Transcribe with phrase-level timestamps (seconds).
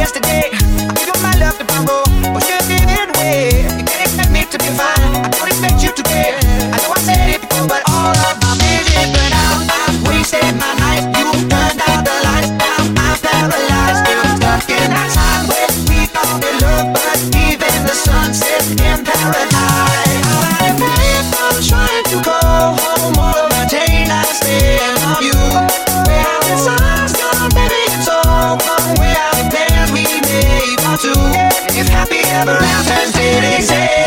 [0.00, 0.59] Yesterday.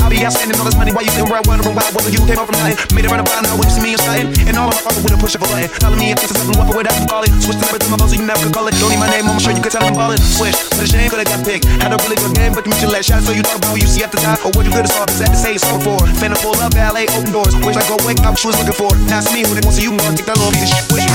[0.00, 1.86] I I'll be I out spending all this money while you sitting around wondering why
[1.94, 2.74] whether you came out from nothing.
[2.90, 4.26] Made it run about now when you see me and something.
[4.50, 5.70] And all of my fucking with a push of a button.
[5.78, 7.30] Telling me if this is something what without you call it.
[7.38, 8.74] Switch the number to my phone so you never could call it.
[8.82, 10.18] Don't need my name, I'm sure you could tell I'm ballin'.
[10.18, 11.62] Switch, but a shame could have got picked.
[11.78, 13.22] Had a really good game, but you missed your last shot.
[13.22, 14.90] So you talk about what you see at the top or what you could have
[14.90, 15.06] saw.
[15.06, 16.02] It's at the same song for.
[16.18, 17.54] Finna pull up, ballet, open doors.
[17.62, 18.90] Wish I go wake up, she was looking for.
[19.06, 20.90] Now it's me who they want, so you gonna take that little piece of shit
[20.90, 21.14] with you.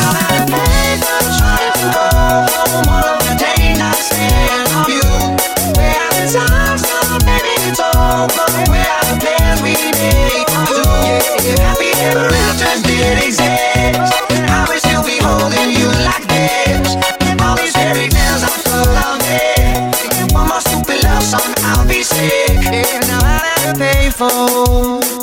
[21.64, 22.64] I'll be sick.
[23.08, 25.15] Now I never pay for.